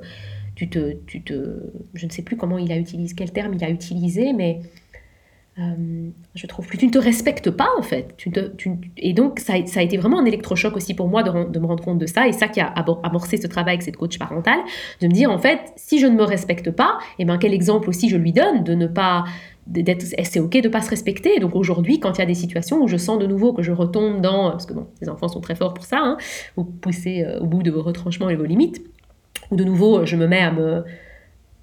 [0.57, 1.61] tu te, tu te,
[1.95, 4.61] je ne sais plus comment il a utilisé, quel terme il a utilisé, mais
[5.59, 8.14] euh, je trouve plus, tu ne te respectes pas en fait.
[8.97, 11.99] Et donc ça, a été vraiment un électrochoc aussi pour moi de, me rendre compte
[11.99, 14.59] de ça et ça qui a amorcé ce travail avec cette coach parentale,
[15.01, 17.88] de me dire en fait si je ne me respecte pas, eh ben quel exemple
[17.90, 19.25] aussi je lui donne de ne pas
[19.66, 22.81] d'être c'est ok de pas se respecter donc aujourd'hui quand il y a des situations
[22.81, 25.40] où je sens de nouveau que je retombe dans parce que bon les enfants sont
[25.40, 26.19] très forts pour ça hein,
[26.55, 28.81] vous poussez euh, au bout de vos retranchements et vos limites
[29.50, 30.85] ou de nouveau je me mets à me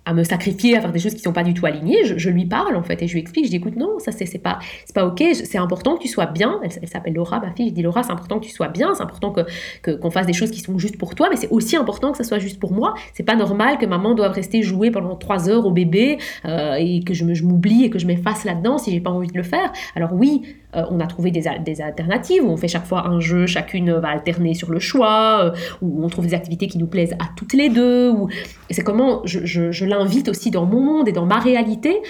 [0.05, 2.45] à me sacrifier, à faire des choses qui sont pas du tout alignées, je, lui
[2.45, 4.59] parle en fait et je lui explique, je dis écoute non, ça c'est pas
[4.93, 6.59] pas ok, c'est important que tu sois bien.
[6.63, 7.69] Elle, s'appelle Laura, ma fille.
[7.69, 10.33] Je dis Laura, c'est important que tu sois bien, c'est important que qu'on fasse des
[10.33, 12.73] choses qui sont justes pour toi, mais c'est aussi important que ça soit juste pour
[12.73, 12.93] moi.
[13.13, 17.01] C'est pas normal que maman doive rester jouer pendant trois heures au bébé euh, et
[17.03, 19.71] que je m'oublie et que je m'efface là-dedans si j'ai pas envie de le faire.
[19.95, 20.43] Alors oui,
[20.75, 24.09] euh, on a trouvé des, alternatives où on fait chaque fois un jeu, chacune va
[24.09, 27.53] alterner sur le choix, euh, où on trouve des activités qui nous plaisent à toutes
[27.53, 28.09] les deux.
[28.09, 28.29] Ou...
[28.69, 32.01] C'est comment je, je, l'invite aussi dans mon monde et dans ma réalité.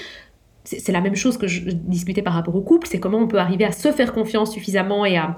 [0.64, 3.40] C'est la même chose que je discutais par rapport au couple, c'est comment on peut
[3.40, 5.38] arriver à se faire confiance suffisamment et à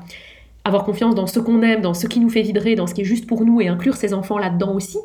[0.63, 3.01] avoir confiance dans ce qu'on aime, dans ce qui nous fait vibrer, dans ce qui
[3.01, 4.99] est juste pour nous et inclure ses enfants là-dedans aussi.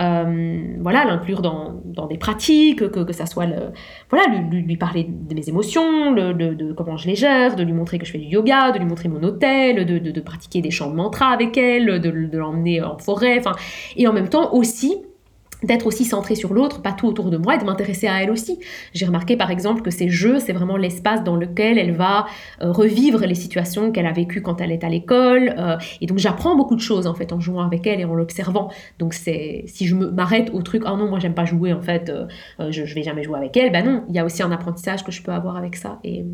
[0.00, 3.72] Euh, voilà, l'inclure dans, dans, des pratiques, que, que ça soit le,
[4.10, 7.98] voilà, lui, parler de mes émotions, le, de, comment je les gère, de lui montrer
[7.98, 10.90] que je fais du yoga, de lui montrer mon hôtel, de, de pratiquer des chants
[10.90, 13.42] de mantra avec elle, de, l'emmener en forêt,
[13.96, 14.96] et en même temps aussi
[15.62, 18.30] d'être aussi centré sur l'autre, pas tout autour de moi, et de m'intéresser à elle
[18.30, 18.58] aussi.
[18.94, 22.26] J'ai remarqué par exemple que ces jeux, c'est vraiment l'espace dans lequel elle va
[22.60, 26.18] euh, revivre les situations qu'elle a vécues quand elle est à l'école, euh, et donc
[26.18, 28.70] j'apprends beaucoup de choses en fait en jouant avec elle et en l'observant.
[28.98, 32.10] Donc c'est si je m'arrête au truc, oh non moi j'aime pas jouer en fait,
[32.10, 32.26] euh,
[32.70, 35.04] je, je vais jamais jouer avec elle, ben non, il y a aussi un apprentissage
[35.04, 36.24] que je peux avoir avec ça et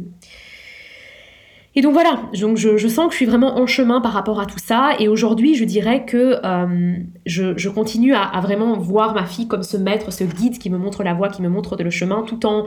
[1.79, 4.47] et donc voilà, donc je, sens que je suis vraiment en chemin par rapport à
[4.47, 4.97] tout ça.
[4.99, 9.77] Et aujourd'hui, je dirais que euh, je, continue à, vraiment voir ma fille comme ce
[9.77, 12.65] maître, ce guide qui me montre la voie, qui me montre le chemin, tout en,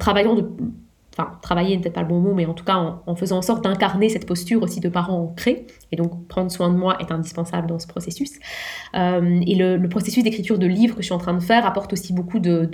[0.00, 0.50] travaillant de...
[1.16, 3.42] Enfin, travailler n'est peut-être pas le bon mot, mais en tout cas en, faisant en
[3.42, 5.68] sorte d'incarner cette posture aussi de parent ancré.
[5.92, 8.32] Et donc prendre soin de moi est indispensable dans ce processus.
[8.96, 11.92] Euh, et le, processus d'écriture de livres que je suis en train de faire apporte
[11.92, 12.68] aussi beaucoup de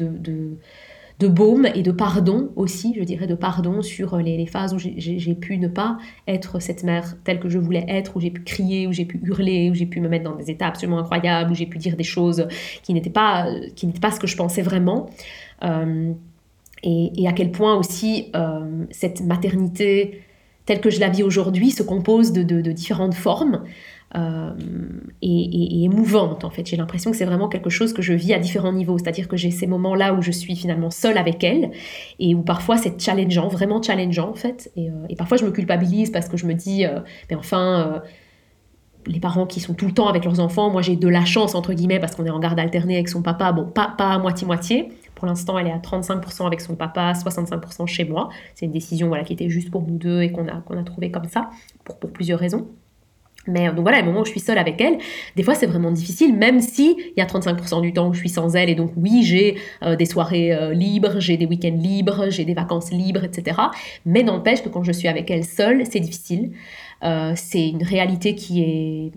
[1.23, 5.59] baume et de pardon aussi, je dirais de pardon sur les, phases où j'ai pu
[5.59, 8.93] ne pas être cette mère telle que je voulais être, où j'ai pu crier, où
[8.93, 11.67] j'ai pu hurler, où j'ai pu me mettre dans des états absolument incroyables, où j'ai
[11.67, 12.47] pu dire des choses
[12.83, 13.47] qui n'étaient pas,
[13.77, 15.09] qui pas ce que je pensais vraiment.
[15.63, 16.13] Euh,
[16.83, 20.21] et, à quel point aussi euh, cette maternité
[20.67, 23.63] telle que je la vis aujourd'hui, se compose de, différentes formes.
[24.17, 24.53] Euh,
[25.23, 26.67] et, émouvante en fait.
[26.67, 29.37] J'ai l'impression que c'est vraiment quelque chose que je vis à différents niveaux, c'est-à-dire que
[29.37, 31.71] j'ai ces moments-là où je suis finalement seule avec elle
[32.21, 34.71] et où parfois c'est challengeant, vraiment challengeant en fait.
[34.77, 38.03] Et, euh, parfois je me culpabilise parce que je me dis, euh, mais enfin,
[39.07, 41.55] les parents qui sont tout le temps avec leurs enfants, moi j'ai de la chance
[41.55, 44.93] entre guillemets parce qu'on est en garde alternée avec son papa, bon pas, à moitié-moitié,
[45.15, 48.29] pour l'instant, elle est à 35% avec son papa, 65% chez moi.
[48.55, 50.85] C'est une décision voilà, qui était juste pour nous deux et qu'on a, qu'on a
[50.85, 51.51] trouvé comme ça,
[51.85, 52.69] pour, pour plusieurs raisons.
[53.47, 54.99] Mais donc voilà, le moment où je suis seule avec elle,
[55.37, 58.19] des fois c'est vraiment difficile, même si il y a 35% du temps où je
[58.19, 61.77] suis sans elle, et donc oui, j'ai euh, des soirées euh, libres, j'ai des week-ends
[61.79, 63.61] libres, j'ai des vacances libres, etc.
[64.07, 66.53] Mais n'empêche que quand je suis avec elle seule, c'est difficile.
[67.03, 69.13] Euh, c'est une réalité qui est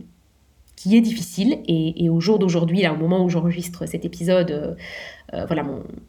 [0.75, 1.57] qui est difficile.
[1.67, 4.77] Et, au jour d'aujourd'hui, là, au moment où j'enregistre cet épisode,
[5.33, 5.63] euh, euh, voilà,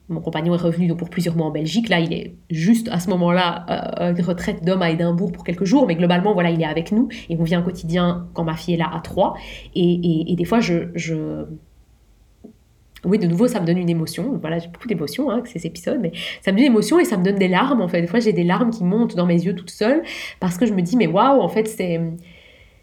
[0.08, 1.88] mon, compagnon est revenu donc, pour plusieurs mois en Belgique.
[1.88, 3.66] Là, il est juste à ce moment-là
[4.00, 6.92] euh, une retraite d'homme à Édimbourg pour quelques jours, mais globalement, voilà, il est avec
[6.92, 9.34] nous et on vient au quotidien quand ma fille est là à trois.
[9.74, 11.44] Et, des fois, je, je
[13.04, 14.38] oui, de nouveau, ça me donne une émotion.
[14.40, 17.16] Voilà, j'ai beaucoup d'émotions hein, ces épisodes, mais ça me donne une émotion et ça
[17.16, 17.80] me donne des larmes.
[17.80, 20.02] En fait, des fois, j'ai des larmes qui montent dans mes yeux toute seule
[20.40, 22.00] parce que je me dis, mais waouh, en fait, c'est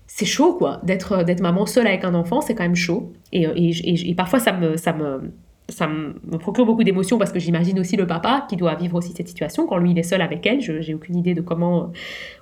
[0.07, 3.41] c'est chaud quoi d'être d'être maman seule avec un enfant c'est quand même chaud et,
[3.41, 5.31] et, et, parfois ça me ça me
[5.69, 9.13] ça me procure beaucoup d'émotions parce que j'imagine aussi le papa qui doit vivre aussi
[9.13, 9.65] cette situation.
[9.65, 11.87] Quand lui il est seul avec elle je j'ai aucune idée de comment euh,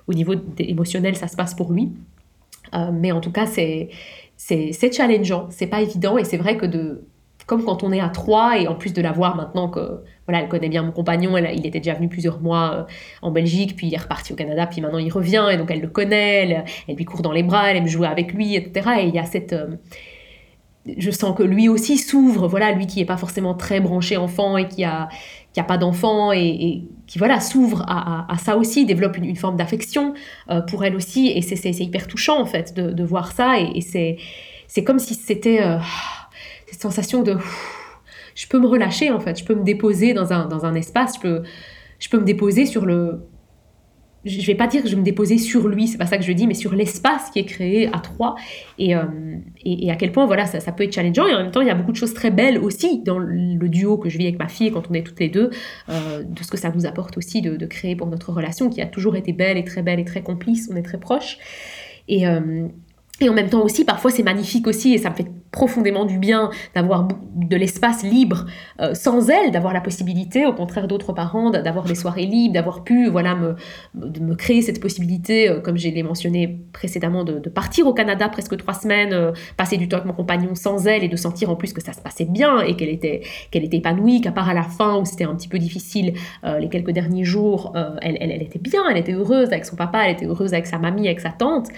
[0.08, 1.92] au niveau émotionnel ça se passe pour lui.
[2.74, 3.90] Euh, mais en tout cas c'est
[4.92, 5.46] challengeant.
[5.50, 7.04] C'est pas évident et c'est vrai que de
[7.46, 10.42] comme quand on est à trois et en plus de la voir maintenant que voilà,
[10.42, 12.82] elle connaît bien mon compagnon, elle, il était déjà venu plusieurs mois euh,
[13.20, 15.82] en Belgique, puis il est reparti au Canada, puis maintenant il revient et donc elle
[15.82, 18.90] le connaît, elle, lui court dans les bras, elle aime jouer avec lui, etc.
[19.00, 19.54] Et il y a cette
[20.98, 24.56] je sens que lui aussi s'ouvre, voilà, lui qui n'est pas forcément très branché enfant
[24.56, 25.08] et qui a,
[25.52, 30.14] qui a pas d'enfant et, qui voilà s'ouvre à, ça aussi, développe une, forme d'affection
[30.50, 31.28] euh, pour elle aussi.
[31.28, 33.58] Et c'est hyper touchant en fait de, voir ça.
[33.58, 34.18] Et, et
[34.66, 35.60] c'est comme si c'était
[36.66, 37.36] cette sensation de
[38.34, 41.14] je peux me relâcher en fait, je peux me déposer dans un, dans un espace,
[41.16, 41.42] je peux,
[41.98, 43.20] je peux me déposer sur le...
[44.24, 46.32] Je vais pas dire que je me déposer sur lui, c'est pas ça que je
[46.32, 48.34] dis, mais sur l'espace qui est créé à trois.
[48.78, 49.02] Et, euh,
[49.64, 51.26] et, à quel point voilà ça, peut être challengeant.
[51.26, 53.68] Et en même temps il y a beaucoup de choses très belles aussi dans le
[53.68, 55.50] duo que je vis avec ma fille quand on est toutes les deux,
[55.88, 58.80] euh, de ce que ça nous apporte aussi de, de, créer pour notre relation qui
[58.80, 61.38] a toujours été belle et très belle et très complice, on est très proches.
[62.08, 62.68] Et, euh,
[63.20, 66.18] et en même temps aussi, parfois c'est magnifique aussi, et ça me fait profondément du
[66.18, 68.46] bien d'avoir de l'espace libre
[68.80, 72.82] euh, sans elle, d'avoir la possibilité, au contraire d'autres parents, d'avoir des soirées libres, d'avoir
[72.82, 73.54] pu voilà me,
[73.94, 78.56] me créer cette possibilité, euh, comme j'ai l'ai mentionné précédemment, de, partir au Canada presque
[78.56, 81.54] trois semaines, euh, passer du temps avec mon compagnon sans elle, et de sentir en
[81.54, 84.54] plus que ça se passait bien et qu'elle était, qu'elle était épanouie, qu'à part à
[84.54, 86.14] la fin où c'était un petit peu difficile,
[86.58, 90.12] les quelques derniers jours, elle, elle, était bien, elle était heureuse avec son papa, elle
[90.12, 91.68] était heureuse avec sa mamie, avec sa tante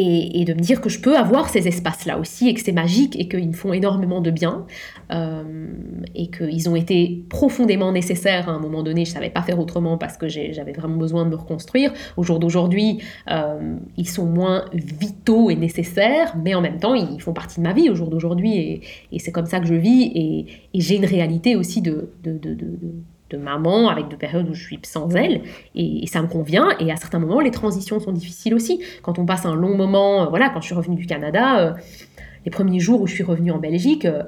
[0.00, 3.18] et, de me dire que je peux avoir ces espaces-là aussi et que c'est magique
[3.18, 4.64] et qu'ils me font énormément de bien
[5.10, 5.66] euh,
[6.14, 9.04] et qu'ils ont été profondément nécessaires à un moment donné.
[9.04, 11.92] Je ne savais pas faire autrement parce que j'avais vraiment besoin de me reconstruire.
[12.16, 17.20] Au jour d'aujourd'hui, euh, ils sont moins vitaux et nécessaires, mais en même temps, ils
[17.20, 18.80] font partie de ma vie au jour d'aujourd'hui
[19.10, 22.54] et, c'est comme ça que je vis et, j'ai une réalité aussi de, de, de
[22.54, 22.78] de
[23.36, 25.42] maman avec des périodes où je suis sans elle
[25.74, 28.82] et, ça me convient et à certains moments les transitions sont difficiles aussi.
[29.02, 31.72] Quand on passe un long moment euh, voilà quand je suis revenue du Canada euh,
[32.44, 34.22] les premiers jours où je suis revenue en Belgique euh,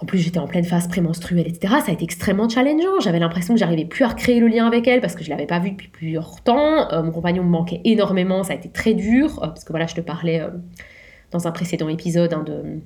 [0.00, 3.00] en plus j'étais en pleine phase prémenstruelle etc ça a été extrêmement challengeant.
[3.00, 5.46] J'avais l'impression que j'arrivais plus à recréer le lien avec elle parce que je l'avais
[5.46, 7.02] pas vue depuis plusieurs temps.
[7.02, 10.00] Mon compagnon me manquait énormément ça a été très dur parce que voilà je te
[10.00, 10.42] parlais
[11.30, 12.80] dans un précédent épisode hein, de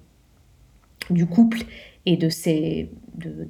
[1.10, 1.60] du couple
[2.06, 2.28] et de,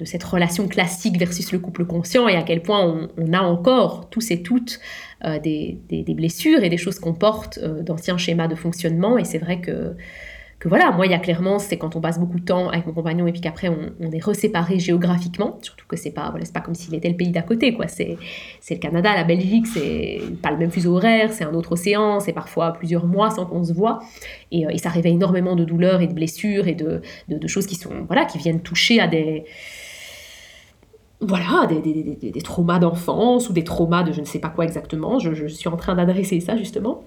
[0.05, 4.31] cette relation classique versus le couple conscient et à quel point on, a encore tous
[4.31, 4.81] et toutes
[5.25, 9.19] euh, des, blessures et des choses qu'on porte euh, d'anciens schémas de fonctionnement.
[9.19, 9.95] Et c'est vrai que
[10.61, 12.87] que voilà, moi, il y a clairement, c'est quand on passe beaucoup de temps avec
[12.87, 16.61] mon compagnon et puis qu'après on, est reséparés géographiquement, surtout que c'est pas, voilà, pas
[16.61, 17.89] comme s'il était le pays d'à côté, quoi.
[17.89, 18.19] C'est,
[18.69, 22.35] le Canada, la Belgique, c'est pas le même fuseau horaire, c'est un autre océan, c'est
[22.35, 24.01] parfois plusieurs mois sans qu'on se voit,
[24.53, 27.75] et, euh, ça réveille énormément de douleurs et de blessures et de, de, choses qui
[27.75, 29.45] sont, voilà, qui viennent toucher à des
[31.23, 34.65] voilà, des, des, des, traumas d'enfance ou des traumas de je ne sais pas quoi
[34.65, 35.19] exactement.
[35.19, 37.03] Je, je suis en train d'adresser ça justement.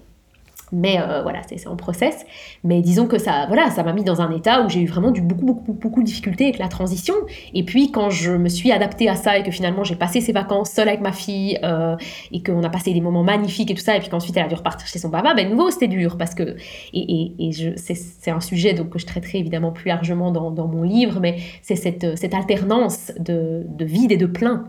[0.72, 2.24] Mais euh, voilà, c'est en process.
[2.62, 5.10] Mais disons que ça voilà, ça m'a mis dans un état où j'ai eu vraiment
[5.10, 7.14] du, beaucoup, beaucoup, beaucoup de difficultés avec la transition.
[7.52, 10.32] Et puis quand je me suis adaptée à ça et que finalement j'ai passé ces
[10.32, 11.96] vacances seule avec ma fille euh,
[12.32, 14.48] et qu'on a passé des moments magnifiques et tout ça, et puis qu'ensuite elle a
[14.48, 16.56] dû repartir chez son papa, ben nouveau c'était dur parce que.
[16.92, 20.82] Et, et, et c'est un sujet donc, que je traiterai évidemment plus largement dans, mon
[20.82, 24.68] livre, mais c'est cette, cette alternance de, de vide et de plein.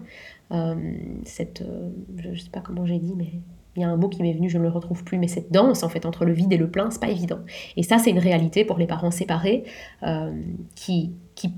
[1.23, 1.63] cette,
[2.17, 3.31] je ne sais pas comment j'ai dit, mais
[3.75, 5.51] il y a un mot qui m'est venu, je ne le retrouve plus, mais cette
[5.51, 7.39] danse en fait entre le vide et le plein, c'est pas évident.
[7.77, 9.63] Et ça, c'est une réalité pour les parents séparés
[10.75, 11.49] qui, qui,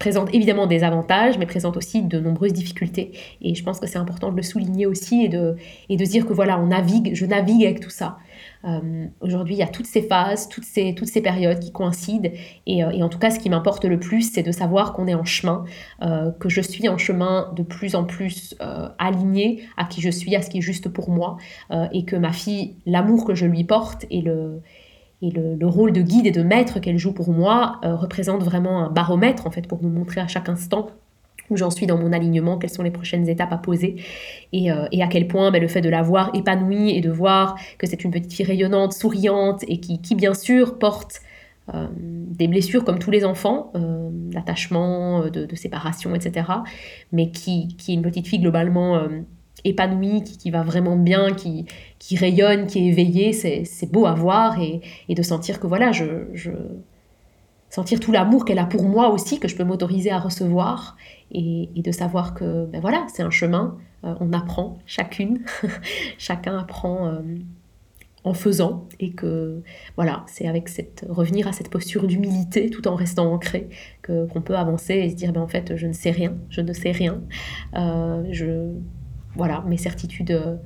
[0.00, 3.12] présente évidemment des avantages, mais présente aussi de nombreuses difficultés.
[3.42, 5.56] Et je pense que c'est important de le souligner aussi et de,
[5.90, 8.16] et de dire que voilà, on navigue, je navigue avec tout ça.
[8.64, 12.30] Euh, aujourd'hui, il y a toutes ces phases, toutes ces, toutes ces périodes qui coïncident.
[12.66, 15.06] Et, euh, et en tout cas, ce qui m'importe le plus, c'est de savoir qu'on
[15.06, 15.64] est en chemin,
[16.00, 18.54] euh, que je suis en chemin de plus en plus
[18.98, 21.36] aligné à qui je suis, à ce qui est juste pour moi,
[21.92, 24.60] et que ma fille, l'amour que je lui porte et le
[25.22, 28.84] et le, rôle de guide et de maître qu'elle joue pour moi euh, représente vraiment
[28.84, 30.88] un baromètre en fait pour me montrer à chaque instant
[31.50, 33.96] où j'en suis dans mon alignement, quelles sont les prochaines étapes à poser,
[34.52, 37.56] et, euh, à quel point ben, le fait de la voir épanouie et de voir
[37.76, 41.20] que c'est une petite fille rayonnante, souriante, et qui, qui bien sûr porte
[41.74, 46.46] euh, des blessures comme tous les enfants, d'attachement, de, de, séparation, etc.,
[47.10, 49.08] mais qui, qui est une petite fille globalement
[49.64, 51.66] épanouie, qui, va vraiment bien, qui,
[51.98, 56.26] qui rayonne, qui est éveillée, c'est beau à voir et, de sentir que voilà, je,
[56.34, 56.50] je
[57.70, 60.96] sentir tout l'amour qu'elle a pour moi aussi, que je peux m'autoriser à recevoir
[61.32, 65.44] et, de savoir que ben voilà, c'est un chemin, euh, on apprend chacune,
[66.18, 67.20] chacun apprend euh,
[68.24, 69.62] en faisant et que
[69.96, 73.68] voilà, c'est avec cette revenir à cette posture d'humilité tout en restant ancré
[74.02, 76.60] que qu'on peut avancer et se dire ben en fait je ne sais rien, je
[76.60, 77.22] ne sais rien,
[77.76, 78.72] euh, je
[79.34, 80.56] voilà, mes certitudes, euh,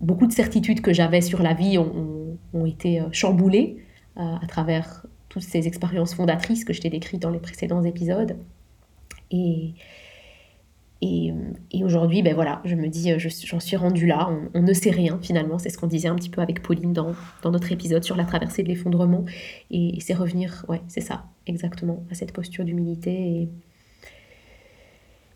[0.00, 3.84] beaucoup de certitudes que j'avais sur la vie ont, été euh, chamboulées
[4.16, 8.38] euh, à travers toutes ces expériences fondatrices que je t'ai décrites dans les précédents épisodes.
[9.30, 9.74] Et,
[11.02, 11.32] et,
[11.84, 15.58] aujourd'hui, ben voilà, je me dis, j'en suis rendue là, on, ne sait rien finalement,
[15.58, 18.62] c'est ce qu'on disait un petit peu avec Pauline dans, notre épisode sur la traversée
[18.62, 19.24] de l'effondrement.
[19.70, 23.48] Et, c'est revenir, ouais, c'est ça, exactement, à cette posture d'humilité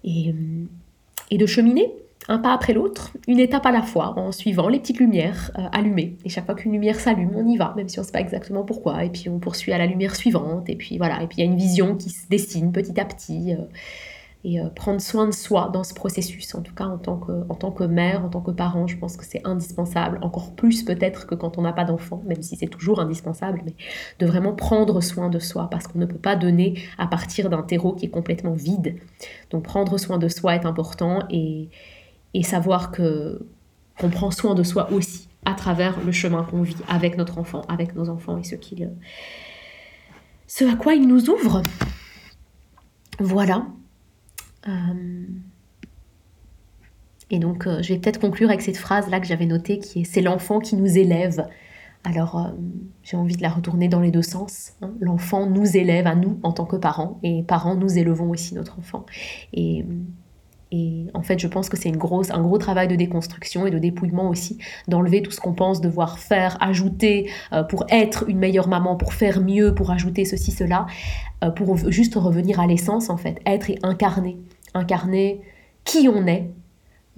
[0.05, 0.35] et,
[1.31, 1.92] et de cheminer
[2.28, 5.62] un pas après l'autre, une étape à la fois, en suivant les petites lumières euh,
[5.72, 6.16] allumées.
[6.24, 8.20] Et chaque fois qu'une lumière s'allume, on y va, même si on ne sait pas
[8.20, 9.04] exactement pourquoi.
[9.04, 10.68] Et puis on poursuit à la lumière suivante.
[10.68, 11.22] Et puis voilà.
[11.22, 13.54] Et puis il y a une vision qui se dessine petit à petit.
[13.54, 13.64] Euh,
[14.42, 17.44] et euh, prendre soin de soi dans ce processus, en tout cas en tant que,
[17.50, 20.83] en tant que mère, en tant que parent, je pense que c'est indispensable, encore plus
[20.83, 23.74] peut-être que quand on n'a pas d'enfant, même si c'est toujours indispensable, mais
[24.18, 27.62] de vraiment prendre soin de soi, parce qu'on ne peut pas donner à partir d'un
[27.62, 28.96] terreau qui est complètement vide.
[29.50, 31.68] Donc prendre soin de soi est important et,
[32.34, 33.46] et savoir que
[33.98, 37.62] qu'on prend soin de soi aussi à travers le chemin qu'on vit avec notre enfant,
[37.68, 38.90] avec nos enfants et ce qu'il
[40.46, 41.62] ce à quoi il nous ouvre.
[43.20, 43.66] Voilà.
[44.66, 45.24] Euh,
[47.30, 50.04] et donc, euh, je vais peut-être conclure avec cette phrase-là que j'avais notée, qui est
[50.04, 51.46] C'est l'enfant qui nous élève.
[52.02, 52.50] Alors, euh,
[53.04, 54.72] j'ai envie de la retourner dans les deux sens.
[54.82, 54.90] Hein.
[55.00, 58.78] L'enfant nous élève à nous en tant que parents, et parents, nous élevons aussi notre
[58.78, 59.06] enfant.
[59.52, 59.84] Et
[60.72, 63.70] et en fait, je pense que c'est une grosse, un gros travail de déconstruction et
[63.70, 68.38] de dépouillement aussi, d'enlever tout ce qu'on pense devoir faire, ajouter euh, pour être une
[68.38, 70.87] meilleure maman, pour faire mieux, pour ajouter ceci, cela,
[71.42, 74.38] euh, pour juste revenir à l'essence en fait, être et incarner,
[74.74, 75.40] incarner
[75.85, 76.48] qui on est,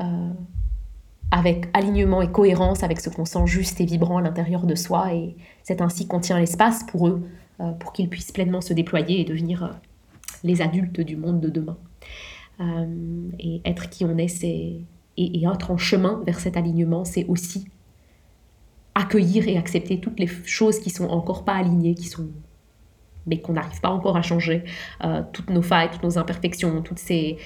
[0.00, 0.30] euh,
[1.30, 5.12] avec alignement et cohérence avec ce qu'on sent juste et vibrant à l'intérieur de soi.
[5.14, 7.26] Et c'est ainsi qu'on tient l'espace pour eux,
[7.78, 9.78] pour qu'ils puissent pleinement se déployer et devenir
[10.44, 11.78] les adultes du monde de demain.
[12.60, 14.80] Euh, et être qui on est, c'est
[15.16, 17.66] et, être en chemin vers cet alignement, c'est aussi
[18.94, 22.28] accueillir et accepter toutes les choses qui sont encore pas alignées, qui sont
[23.24, 24.64] mais qu'on n'arrive pas encore à changer,
[25.04, 27.38] euh, toutes nos failles, toutes nos imperfections, toutes ces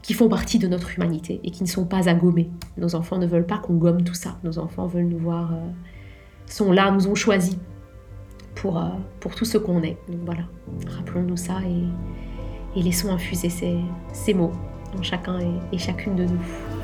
[0.00, 2.48] qui font partie de notre humanité et qui ne sont pas à gommer.
[2.78, 4.38] Nos enfants ne veulent pas qu'on gomme tout ça.
[4.44, 5.56] Nos enfants veulent nous voir, euh,
[6.46, 7.58] sont là, nous ont choisis
[8.54, 8.82] pour,
[9.20, 9.98] pour tout ce qu'on est.
[10.08, 10.44] Donc voilà,
[10.86, 11.84] rappelons-nous ça et,
[12.76, 14.52] et laissons infuser ces, mots
[14.98, 15.38] en chacun
[15.72, 16.77] et chacune de nous.